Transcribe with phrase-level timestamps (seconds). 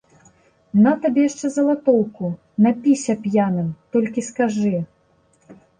[0.85, 2.33] На табе яшчэ залатоўку,
[2.67, 4.77] напіся п'яным, толькі скажы.